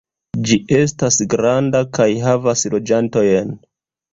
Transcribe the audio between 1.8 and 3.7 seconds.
kaj havas loĝantojn.